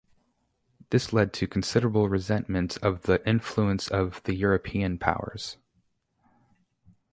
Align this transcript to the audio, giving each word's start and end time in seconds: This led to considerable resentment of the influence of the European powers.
This 0.89 1.13
led 1.13 1.31
to 1.33 1.45
considerable 1.45 2.09
resentment 2.09 2.75
of 2.77 3.03
the 3.03 3.21
influence 3.29 3.87
of 3.87 4.19
the 4.23 4.33
European 4.33 4.97
powers. 4.97 5.57